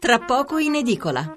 [0.00, 1.36] tra poco in edicola.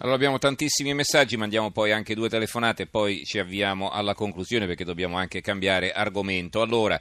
[0.00, 4.66] Allora abbiamo tantissimi messaggi, mandiamo poi anche due telefonate e poi ci avviamo alla conclusione
[4.66, 6.60] perché dobbiamo anche cambiare argomento.
[6.60, 7.00] Allora,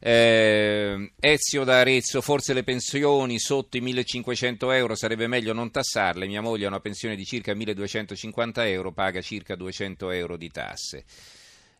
[0.00, 6.26] eh, Ezio da Arezzo, forse le pensioni sotto i 1500 euro sarebbe meglio non tassarle.
[6.26, 11.04] Mia moglie ha una pensione di circa 1250 euro, paga circa 200 euro di tasse.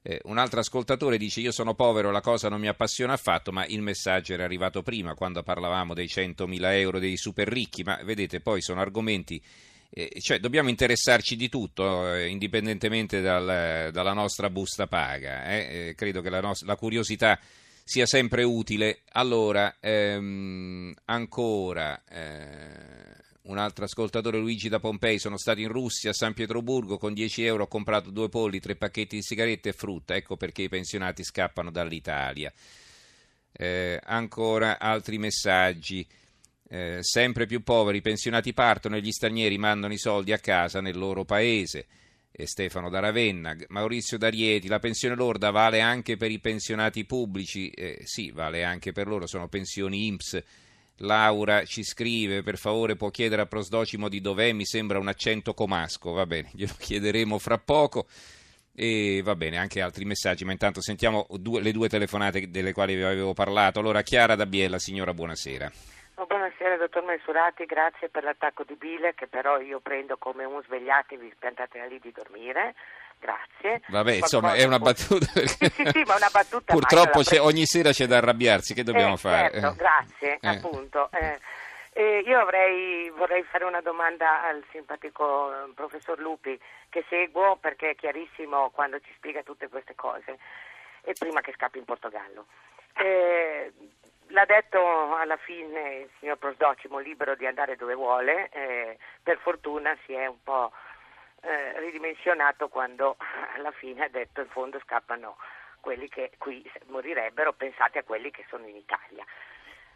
[0.08, 3.66] Eh, un altro ascoltatore dice: Io sono povero, la cosa non mi appassiona affatto, ma
[3.66, 7.82] il messaggio era arrivato prima quando parlavamo dei 100.000 euro dei super ricchi.
[7.82, 9.42] Ma vedete, poi sono argomenti.
[9.90, 15.44] Eh, cioè, dobbiamo interessarci di tutto, eh, indipendentemente dal, dalla nostra busta paga.
[15.46, 15.88] Eh.
[15.88, 17.36] Eh, credo che la, nos- la, curiosità
[17.82, 19.00] sia sempre utile.
[19.10, 22.00] Allora, ehm, ancora.
[23.46, 27.44] Un altro ascoltatore Luigi da Pompei, sono stato in Russia, a San Pietroburgo, con 10
[27.44, 31.22] euro ho comprato due polli, tre pacchetti di sigarette e frutta, ecco perché i pensionati
[31.22, 32.52] scappano dall'Italia.
[33.52, 36.04] Eh, ancora altri messaggi.
[36.68, 40.80] Eh, sempre più poveri, i pensionati partono e gli stranieri mandano i soldi a casa
[40.80, 41.86] nel loro paese.
[42.32, 47.70] E Stefano da Ravenna, Maurizio D'Arieti, la pensione lorda vale anche per i pensionati pubblici?
[47.70, 50.42] Eh, sì, vale anche per loro, sono pensioni IMSS
[50.98, 55.52] Laura ci scrive, per favore può chiedere a Prosdocimo di dov'è, mi sembra un accento
[55.52, 58.06] comasco, va bene, glielo chiederemo fra poco.
[58.78, 62.94] E va bene, anche altri messaggi, ma intanto sentiamo due, le due telefonate delle quali
[62.94, 63.80] vi avevo parlato.
[63.80, 65.72] Allora, Chiara da Biella, signora, buonasera.
[66.16, 70.62] Oh, buonasera, dottor Mensurati, grazie per l'attacco di bile che però io prendo come un
[70.62, 72.74] svegliatevi, piantate lì di dormire.
[73.18, 73.82] Grazie.
[73.88, 75.26] Vabbè, insomma, è una battuta.
[75.26, 76.72] Sì, sì, sì, ma una battuta.
[76.72, 79.50] Purtroppo ogni sera c'è da arrabbiarsi, che dobbiamo eh, fare?
[79.50, 79.74] Certo, eh.
[79.74, 80.48] grazie, eh.
[80.48, 81.10] appunto.
[81.12, 81.40] Eh,
[81.92, 86.58] eh, io avrei, vorrei fare una domanda al simpatico eh, professor Lupi
[86.90, 90.38] che seguo perché è chiarissimo quando ci spiega tutte queste cose
[91.02, 92.46] e prima che scappi in Portogallo.
[94.30, 98.50] L'ha detto alla fine il signor Prosdocimo, libero di andare dove vuole,
[99.22, 100.72] per fortuna si è un po'
[101.46, 103.16] eh, ridimensionato quando
[103.54, 105.36] alla fine ha detto in fondo scappano
[105.80, 109.24] quelli che qui morirebbero, pensate a quelli che sono in Italia.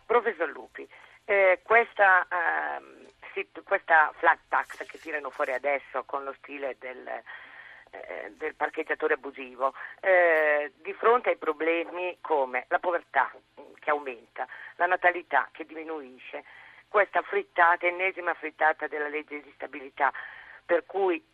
[0.06, 0.88] Professor Lupi,
[1.24, 7.06] eh, questa, eh, questa, flat tax che tirano fuori adesso con lo stile del,
[7.90, 13.32] eh, del parcheggiatore abusivo, eh, di fronte ai problemi come la povertà
[13.80, 14.46] che aumenta,
[14.76, 16.44] la natalità che diminuisce,
[16.86, 20.12] questa frittata, ennesima frittata della legge di stabilità,
[20.64, 21.24] per cui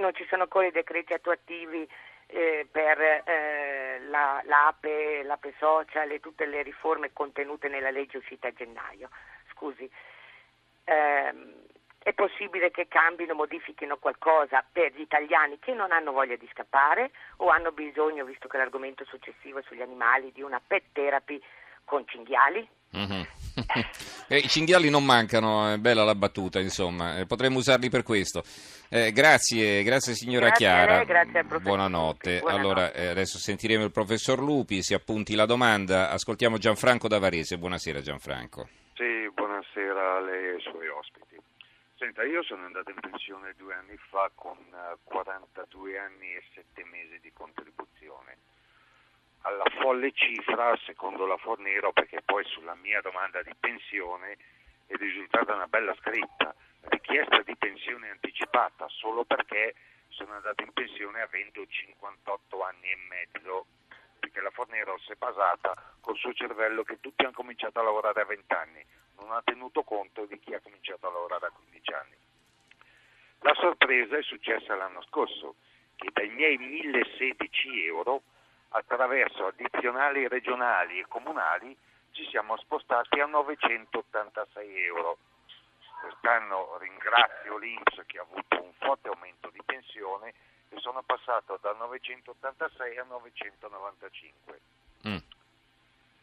[0.00, 1.88] non ci sono ancora i decreti attuativi
[2.26, 8.48] eh, per eh, la, l'APE, l'APE social e tutte le riforme contenute nella legge uscita
[8.48, 9.10] a gennaio.
[9.52, 9.88] Scusi,
[10.84, 11.54] ehm,
[12.02, 17.10] è possibile che cambino, modifichino qualcosa per gli italiani che non hanno voglia di scappare
[17.36, 21.40] o hanno bisogno, visto che l'argomento successivo è sugli animali, di una pet therapy
[21.84, 22.66] con cinghiali?
[22.96, 23.22] Mm-hmm.
[24.28, 28.42] eh, I cinghiali non mancano, è bella la battuta, insomma, eh, potremmo usarli per questo.
[28.88, 30.96] Eh, grazie, grazie signora grazie Chiara.
[30.96, 32.38] Lei, grazie al professor Buonanotte.
[32.40, 32.66] Buonanotte.
[32.66, 36.10] Allora, eh, adesso sentiremo il professor Lupi, si appunti la domanda.
[36.10, 37.58] Ascoltiamo Gianfranco da Varese.
[37.58, 38.68] Buonasera Gianfranco.
[38.94, 41.38] Sì, buonasera a lei e ai suoi ospiti.
[41.96, 44.56] Senta, io sono andato in pensione due anni fa con
[45.04, 48.38] 42 anni e 7 mesi di contribuzione
[49.42, 54.36] alla folle cifra, secondo la Fornero, perché poi sulla mia domanda di pensione
[54.86, 59.74] è risultata una bella scritta, richiesta di pensione anticipata, solo perché
[60.08, 63.66] sono andato in pensione avendo 58 anni e mezzo,
[64.18, 68.20] perché la Fornero si è basata col suo cervello che tutti hanno cominciato a lavorare
[68.20, 68.84] a 20 anni,
[69.18, 72.16] non ha tenuto conto di chi ha cominciato a lavorare a 15 anni.
[73.40, 75.54] La sorpresa è successa l'anno scorso,
[75.96, 78.22] che dai miei 1016 euro
[78.70, 81.76] attraverso addizionali regionali e comunali
[82.12, 85.18] ci siamo spostati a 986 euro.
[86.00, 90.32] Quest'anno ringrazio l'Inps che ha avuto un forte aumento di pensione
[90.68, 94.60] e sono passato da 986 a 995.
[95.08, 95.16] Mm.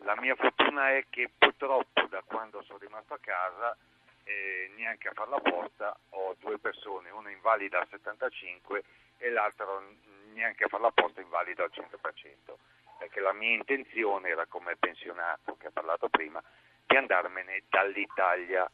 [0.06, 3.76] La mia fortuna è che purtroppo da quando sono rimasto a casa
[4.24, 8.84] eh, neanche a far la porta ho due persone, una invalida al 75
[9.18, 9.66] e l'altra
[10.38, 12.54] neanche a fare la posta invalida al 100%,
[13.00, 16.42] perché la mia intenzione era come pensionato che ha parlato prima
[16.86, 18.70] di andarmene dall'Italia,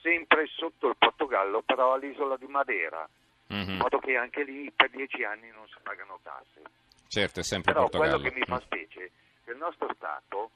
[0.00, 3.06] sempre sotto il Portogallo, però all'isola di Madeira,
[3.52, 3.68] mm-hmm.
[3.68, 6.62] in modo che anche lì per dieci anni non si pagano tasse.
[7.08, 8.20] Certo, è sempre però Portogallo.
[8.20, 9.10] quello che mi fa specie è
[9.44, 10.50] che il nostro Stato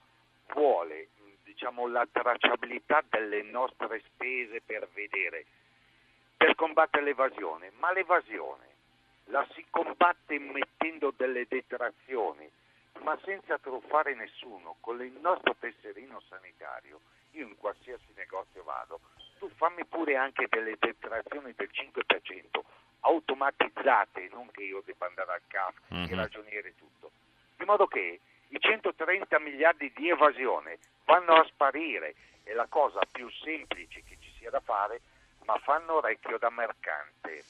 [0.55, 1.08] vuole
[1.43, 5.44] diciamo, la tracciabilità delle nostre spese per vedere,
[6.37, 8.68] per combattere l'evasione, ma l'evasione
[9.31, 12.51] la si combatte mettendo delle detrazioni,
[13.01, 17.01] ma senza truffare nessuno, con il nostro tesserino sanitario
[17.33, 19.01] io in qualsiasi negozio vado,
[19.39, 22.61] tu fammi pure anche delle detrazioni del 5%
[23.01, 26.05] automatizzate, non che io debba andare al CAF, mm-hmm.
[26.05, 27.11] il ragioniere tutto,
[27.57, 33.29] di modo che i 130 miliardi di evasione vanno a sparire, è la cosa più
[33.31, 35.01] semplice che ci sia da fare,
[35.45, 37.45] ma fanno orecchio da mercante.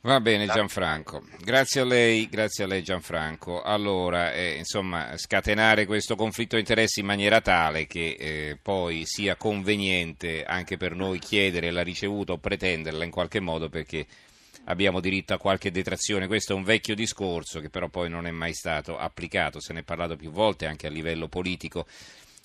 [0.00, 3.62] Va bene Gianfranco, grazie a lei, grazie a lei Gianfranco.
[3.62, 9.34] Allora, eh, insomma, scatenare questo conflitto di interessi in maniera tale che eh, poi sia
[9.34, 14.06] conveniente anche per noi chiedere la ricevuta o pretenderla in qualche modo perché
[14.66, 16.28] abbiamo diritto a qualche detrazione.
[16.28, 19.80] Questo è un vecchio discorso che però poi non è mai stato applicato, se ne
[19.80, 21.86] è parlato più volte anche a livello politico.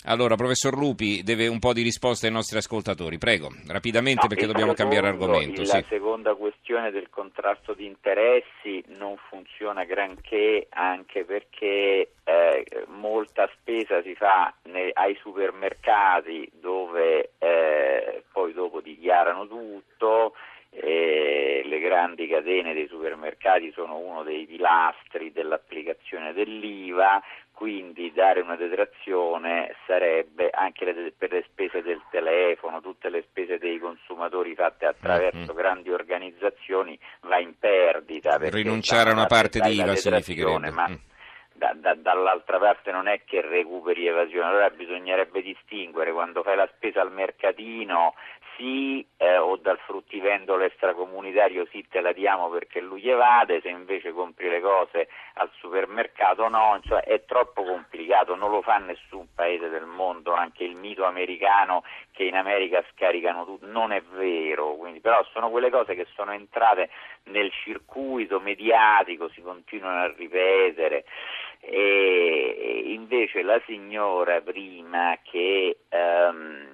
[0.05, 3.17] Allora, professor Lupi deve un po' di risposta ai nostri ascoltatori.
[3.17, 5.61] Prego, rapidamente no, perché dobbiamo secondo, cambiare argomento.
[5.61, 5.85] La sì.
[5.87, 14.13] seconda questione del contrasto di interessi non funziona granché anche perché eh, molta spesa si
[14.15, 20.33] fa nei, ai supermercati dove eh, poi dopo dichiarano tutto.
[20.75, 27.21] Eh, le grandi catene dei supermercati sono uno dei pilastri dell'applicazione dell'IVA,
[27.63, 33.57] quindi dare una detrazione sarebbe anche le, per le spese del telefono, tutte le spese
[33.57, 35.55] dei consumatori fatte attraverso mm-hmm.
[35.55, 38.35] grandi organizzazioni va in perdita.
[38.37, 40.71] Rinunciare a una parte di IVA significherebbe.
[40.71, 40.95] Ma mm.
[41.53, 46.69] da, da, dall'altra parte non è che recuperi evasione, allora bisognerebbe distinguere quando fai la
[46.75, 48.13] spesa al mercatino
[48.57, 54.11] sì eh, o dal fruttivendolo extracomunitario sì te la diamo perché lui evade, se invece
[54.11, 59.69] compri le cose al supermercato no, cioè è troppo complicato, non lo fa nessun paese
[59.69, 64.99] del mondo, anche il mito americano che in America scaricano tutto, non è vero, quindi,
[64.99, 66.89] però sono quelle cose che sono entrate
[67.25, 71.05] nel circuito mediatico, si continuano a ripetere.
[71.59, 76.72] E invece la signora prima che um,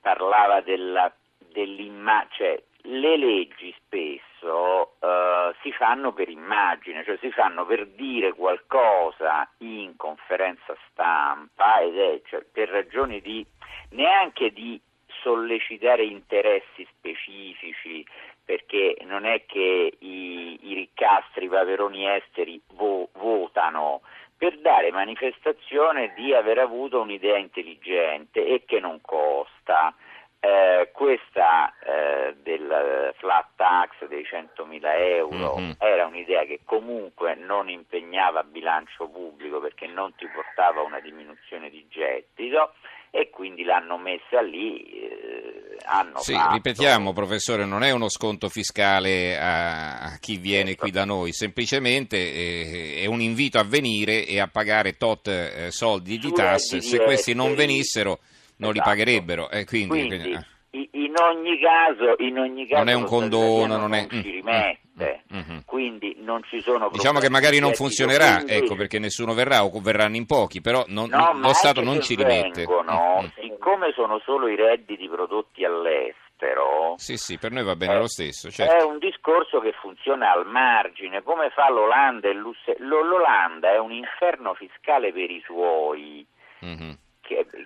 [0.00, 1.12] parlava della,
[1.52, 8.32] dell'immagine, cioè le leggi spesso uh, si fanno per immagine, cioè si fanno per dire
[8.32, 13.44] qualcosa in conferenza stampa ed è cioè, per ragioni di
[13.90, 14.80] neanche di
[15.22, 18.06] sollecitare interessi specifici,
[18.44, 24.00] perché non è che i, i riccastri, i paveroni esteri vo, votano,
[24.40, 29.94] per dare manifestazione di aver avuto un'idea intelligente e che non costa.
[30.42, 34.80] Eh, questa eh, del flat tax dei 100.000
[35.18, 35.72] euro mm-hmm.
[35.76, 41.86] era un'idea che comunque non impegnava bilancio pubblico perché non ti portava una diminuzione di
[41.90, 42.72] gettito
[43.10, 44.82] e quindi l'hanno messa lì.
[44.84, 45.76] Eh,
[46.16, 46.54] sì, fatto...
[46.54, 52.16] ripetiamo professore, non è uno sconto fiscale a, a chi viene qui da noi, semplicemente
[52.16, 57.02] eh, è un invito a venire e a pagare tot eh, soldi di tasse, se
[57.02, 58.20] questi non venissero
[58.60, 58.72] non esatto.
[58.72, 59.50] li pagherebbero.
[59.50, 60.46] Eh, quindi, quindi, quindi,
[60.92, 64.06] in, ogni caso, in ogni caso non è un condono, non, è...
[64.08, 65.58] si mm, rimette, mm-hmm.
[65.64, 68.52] quindi non ci sono Diciamo che magari non funzionerà, quindi...
[68.52, 72.14] ecco, perché nessuno verrà o verranno in pochi, però non, no, lo Stato non ci
[72.14, 72.64] rimette.
[72.66, 73.28] Vengono.
[73.40, 78.08] Siccome sono solo i redditi prodotti all'estero, sì, sì, per noi va bene eh, lo
[78.08, 78.50] stesso.
[78.50, 78.72] Certo.
[78.72, 82.76] È un discorso che funziona al margine, come fa l'Olanda e l'Usse...
[82.78, 86.26] L'Olanda è un inferno fiscale per i suoi.
[86.64, 86.92] Mm-hmm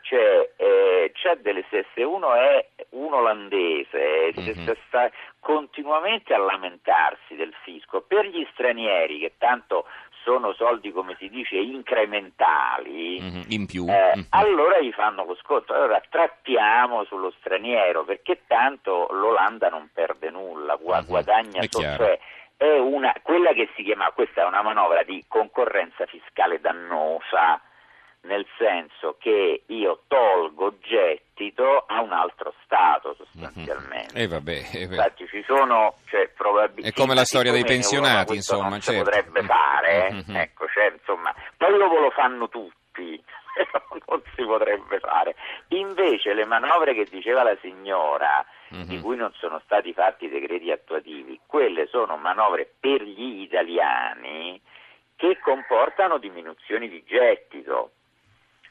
[0.02, 0.52] cioè, eh,
[1.24, 4.72] c'è delle, se uno è un olandese, mm-hmm.
[4.86, 5.10] sta
[5.40, 9.86] continuamente a lamentarsi del fisco, per gli stranieri che tanto
[10.22, 13.86] sono soldi, come si dice, incrementali, mm-hmm, in più.
[13.88, 14.26] Eh, mm-hmm.
[14.30, 15.72] allora gli fanno lo sconto.
[15.72, 21.06] Allora trattiamo sullo straniero, perché tanto l'Olanda non perde nulla, mm-hmm.
[21.06, 21.96] guadagna solo.
[21.96, 22.18] Cioè,
[22.58, 27.60] è una, quella che si chiama, questa è una manovra di concorrenza fiscale dannosa
[28.24, 34.14] nel senso che io tolgo gettito a un altro Stato sostanzialmente.
[34.14, 34.24] Mm-hmm.
[34.24, 36.88] Eh vabbè, eh Infatti ci sono, cioè, probabilmente...
[36.88, 38.68] È come la storia dei pensionati, insomma.
[38.68, 39.04] Non certo.
[39.04, 39.46] si potrebbe mm.
[39.46, 40.36] fare, mm-hmm.
[40.36, 43.22] ecco, cioè, insomma, poi dopo lo fanno tutti,
[44.08, 45.34] non si potrebbe fare.
[45.68, 48.88] Invece le manovre che diceva la signora, mm-hmm.
[48.88, 54.60] di cui non sono stati fatti i decreti attuativi, quelle sono manovre per gli italiani
[55.16, 57.92] che comportano diminuzioni di gettito.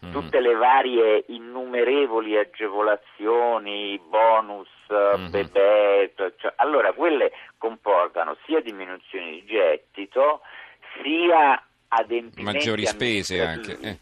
[0.04, 0.12] Mm.
[0.12, 5.30] tutte le varie innumerevoli agevolazioni, bonus, mm-hmm.
[5.30, 10.42] bebè, cioè, allora quelle comportano sia diminuzioni di gettito
[11.02, 13.78] sia adempimenti maggiori spese anche.
[13.80, 14.00] Eh.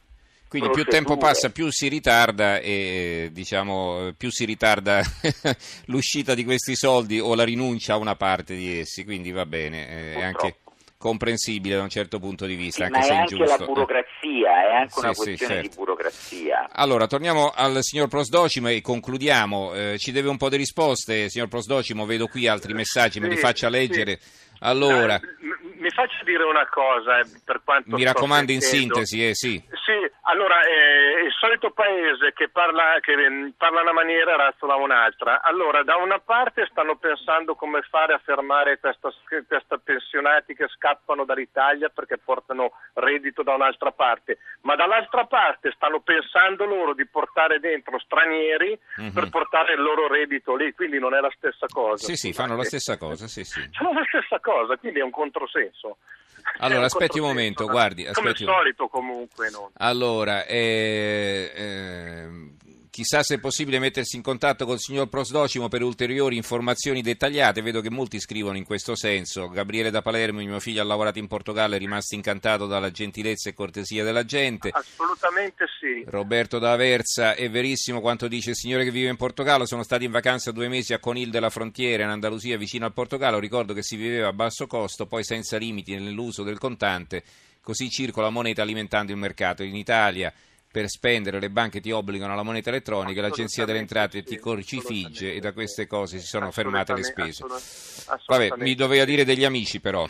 [0.51, 5.01] Quindi più tempo passa, più si ritarda e diciamo, più si ritarda
[5.87, 9.87] l'uscita di questi soldi o la rinuncia a una parte di essi, quindi va bene.
[9.87, 10.57] Eh, anche,
[11.01, 13.59] comprensibile da un certo punto di vista, Sì, anche ma se è è anche ingiusto.
[13.59, 15.67] la burocrazia, è anche Sì, una sì, questione certo.
[15.69, 16.69] di burocrazia.
[16.73, 19.73] Allora, torniamo al signor Prosdocimo e concludiamo.
[19.73, 23.35] Eh, ci deve un po' di risposte, signor Prosdocimo, vedo qui altri messaggi, me li
[23.35, 24.17] Sì, faccia leggere.
[24.21, 24.39] sì.
[24.59, 25.21] Allora, Eh,
[25.79, 29.53] mi faccia dire una cosa, eh, per quanto mi raccomando in sintesi, eh, sì.
[29.57, 29.97] Sì,
[30.29, 35.41] allora eh, solito paese che parla, che mm, parla una maniera e razzola un'altra.
[35.41, 39.09] Allora, da una parte stanno pensando come fare a fermare questa,
[39.47, 46.01] questa pensionati che scappano dall'Italia perché portano reddito da un'altra parte, ma dall'altra parte stanno
[46.01, 49.11] pensando loro di portare dentro stranieri Mhm.
[49.11, 52.05] per portare il loro reddito lì, quindi non è la stessa cosa.
[52.05, 53.67] Sì, sì, fanno la stessa cosa, sì, sì.
[53.71, 55.97] Sono la stessa cosa, quindi è un controsenso.
[56.59, 59.71] Allora, aspetti un momento, guardi, Come aspetti al un- solito comunque, no?
[59.77, 61.70] Allora, eh, ehm,
[62.91, 67.61] chissà se è possibile mettersi in contatto col signor Prosdocimo per ulteriori informazioni dettagliate.
[67.61, 69.47] Vedo che molti scrivono in questo senso.
[69.47, 73.53] Gabriele da Palermo, mio figlio ha lavorato in Portogallo, è rimasto incantato dalla gentilezza e
[73.53, 74.69] cortesia della gente.
[74.73, 76.03] Assolutamente sì.
[76.05, 80.03] Roberto da Aversa, è verissimo quanto dice il signore che vive in Portogallo, sono stati
[80.03, 83.83] in vacanza due mesi a Conil della Frontiera in Andalusia vicino al Portogallo, ricordo che
[83.83, 87.23] si viveva a basso costo, poi senza limiti nell'uso del contante,
[87.61, 89.63] così circola moneta alimentando il mercato.
[89.63, 90.33] In Italia
[90.71, 95.39] per spendere le banche ti obbligano alla moneta elettronica, l'agenzia delle entrate ti corcifigge e
[95.39, 97.43] da queste cose si sono fermate le spese.
[97.43, 98.49] Assolutamente.
[98.49, 100.07] Vabbè, mi doveva dire degli amici però.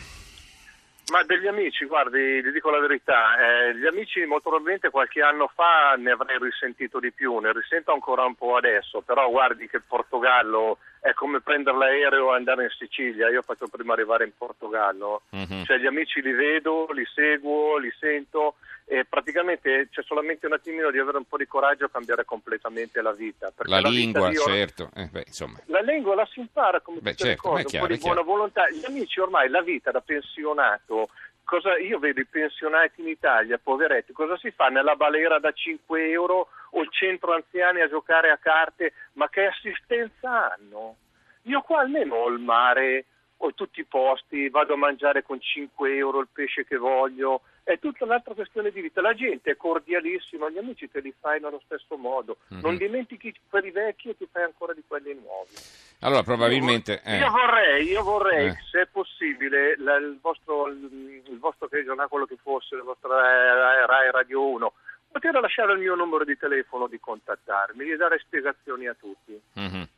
[1.10, 5.50] Ma degli amici, guardi, vi dico la verità, eh, gli amici molto probabilmente qualche anno
[5.52, 9.76] fa ne avrei risentito di più, ne risento ancora un po' adesso, però guardi che
[9.76, 14.30] il Portogallo è come prendere l'aereo e andare in Sicilia, io faccio prima arrivare in
[14.38, 15.64] Portogallo, Mhm.
[15.64, 18.54] cioè gli amici li vedo, li seguo, li sento
[18.84, 23.02] e praticamente c'è solamente un attimino di avere un po' di coraggio a cambiare completamente
[23.02, 23.52] la vita.
[23.64, 24.90] La vita lingua, or- certo.
[24.94, 25.58] Eh, beh, insomma.
[25.66, 27.96] la lingua la si impara come Beh, tutte certo, le cose, chiaro, un po' è
[27.96, 28.30] di buona chiaro.
[28.36, 28.70] volontà.
[28.70, 31.08] Gli amici ormai la vita da pensionato,
[31.52, 36.08] cosa, io vedo i pensionati in Italia, poveretti, cosa si fa nella balera da 5
[36.08, 40.96] euro o il centro anziani a giocare a carte, ma che assistenza hanno?
[41.42, 43.04] Io qua almeno ho il mare,
[43.36, 47.78] ho tutti i posti, vado a mangiare con 5 euro il pesce che voglio, è
[47.78, 49.00] tutta un'altra questione di vita.
[49.00, 52.60] La gente è cordialissima, gli amici te li fai nello stesso modo, Mhm.
[52.60, 55.50] non dimentichi quelli vecchi e ti fai ancora di quelli nuovi.
[56.00, 57.00] Allora, probabilmente...
[57.04, 57.18] eh.
[57.18, 58.56] Io vorrei, io vorrei Eh.
[58.70, 63.86] se è possibile, la- il vostro, il, vostro telegiornale, quello che fosse, il vostro Rai,
[63.86, 64.72] Rai Radio 1,
[65.12, 69.40] poter lasciare il mio numero di telefono di contattarmi e dare spiegazioni a tutti.
[69.54, 69.88] Mhm.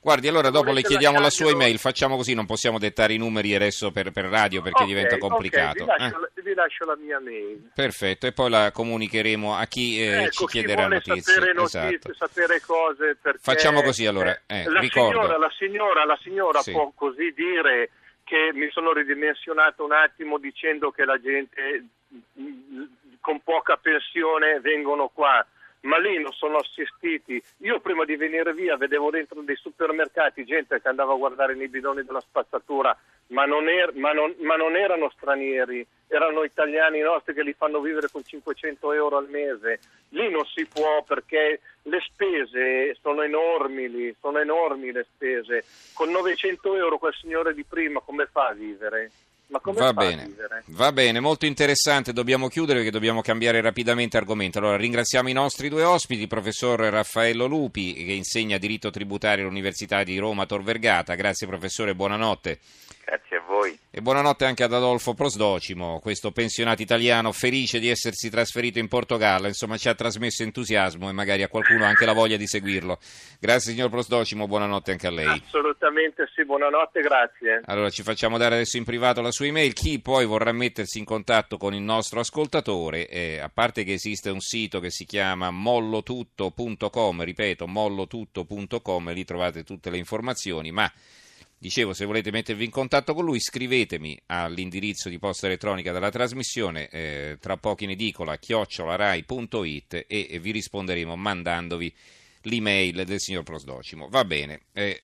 [0.00, 3.54] Guardi, allora dopo le chiediamo la sua email, facciamo così, non possiamo dettare i numeri
[3.54, 5.84] adesso per, per radio perché Ok, diventa complicato.
[5.84, 6.20] vi, lascio, eh?
[6.20, 7.70] la- vi lascio la mia mail.
[7.74, 11.20] Perfetto, e poi la comunicheremo a chi eh, ecco, ci chi chiederà notizie.
[11.22, 12.14] sapere notizie, Esatto.
[12.14, 16.72] sapere cose perché Facciamo così, allora, eh, la, signora, la signora, la signora Sì.
[16.72, 17.90] può così dire
[18.24, 21.84] che mi sono ridimensionato un attimo dicendo che la gente
[22.38, 22.82] mm,
[23.20, 25.44] con poca pensione vengono qua.
[25.86, 27.40] Ma lì non sono assistiti.
[27.58, 31.68] Io prima di venire via vedevo dentro dei supermercati gente che andava a guardare nei
[31.68, 32.96] bidoni della spazzatura,
[33.28, 37.80] ma non, er- ma non- ma non erano stranieri, erano italiani nostri che li fanno
[37.80, 39.78] vivere con 500 euro al mese.
[40.10, 45.64] Lì non si può perché le spese sono enormi lì, sono enormi le spese.
[45.94, 49.10] Con 900 euro quel signore di prima come fa a vivere?
[49.48, 50.34] Ma come Va bene,
[50.66, 54.58] va bene, molto interessante, dobbiamo chiudere perché dobbiamo cambiare rapidamente argomento.
[54.58, 60.02] Allora ringraziamo i nostri due ospiti, il professor Raffaello Lupi che insegna diritto tributario all'Università
[60.02, 61.14] di Roma Tor Vergata.
[61.14, 62.58] Grazie professore, buonanotte.
[63.06, 63.78] Grazie a voi.
[63.88, 69.46] E buonanotte anche ad Adolfo Prosdocimo, questo pensionato italiano felice di essersi trasferito in Portogallo,
[69.46, 72.98] insomma ci ha trasmesso entusiasmo e magari a qualcuno anche la voglia di seguirlo.
[73.38, 75.42] Grazie signor Prosdocimo, buonanotte anche a lei.
[75.46, 77.60] Assolutamente sì, buonanotte, grazie.
[77.66, 81.04] Allora ci facciamo dare adesso in privato la sua email, chi poi vorrà mettersi in
[81.04, 85.50] contatto con il nostro ascoltatore, eh, a parte che esiste un sito che si chiama
[85.50, 90.90] mollotutto.com, ripeto mollotutto.com, lì trovate tutte le informazioni, ma
[91.58, 96.88] Dicevo, se volete mettervi in contatto con lui, scrivetemi all'indirizzo di posta elettronica della trasmissione,
[96.88, 101.94] eh, tra pochi in edicola, chiocciolarai.it e, e vi risponderemo mandandovi
[102.42, 104.08] l'email del signor Prosdocimo.
[104.08, 104.94] Va bene, eh,